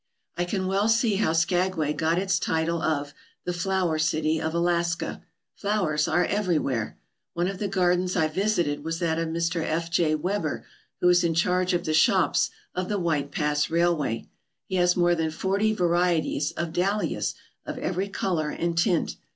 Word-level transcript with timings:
I 0.35 0.45
can 0.45 0.65
well 0.65 0.89
see 0.89 1.17
how 1.17 1.31
Skagway 1.31 1.93
got 1.93 2.17
its 2.17 2.39
title 2.39 2.81
of 2.81 3.13
the" 3.43 3.53
Flower 3.63 3.99
City 3.99 4.41
of 4.41 4.53
Alaska/' 4.53 5.21
Flowers 5.53 6.07
are 6.07 6.25
everywhere. 6.25 6.97
One 7.35 7.47
of 7.47 7.59
the 7.59 7.67
gardens 7.67 8.15
I 8.15 8.27
visited 8.27 8.83
was 8.83 8.97
that 8.97 9.19
of 9.19 9.27
Mr. 9.27 9.63
F. 9.63 9.91
J. 9.91 10.15
Weber, 10.15 10.65
who 11.01 11.09
is 11.09 11.23
in 11.23 11.35
charge 11.35 11.75
of 11.75 11.85
the 11.85 11.93
shops 11.93 12.49
of 12.73 12.89
the 12.89 12.97
White 12.97 13.31
Pass 13.31 13.69
Railway. 13.69 14.25
He 14.65 14.77
has 14.77 14.95
more 14.97 15.13
than 15.13 15.29
forty 15.29 15.71
varieties 15.71 16.49
of 16.53 16.73
dahlias 16.73 17.35
of 17.63 17.77
every 17.77 18.09
colour 18.09 18.49
and 18.49 18.75
tint. 18.75 19.17